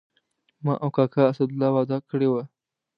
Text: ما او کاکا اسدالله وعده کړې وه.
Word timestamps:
ما 0.63 0.73
او 0.83 0.89
کاکا 0.95 1.23
اسدالله 1.31 1.69
وعده 1.73 1.97
کړې 2.09 2.27
وه. 2.29 2.43